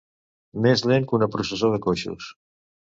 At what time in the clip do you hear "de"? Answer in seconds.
1.77-1.83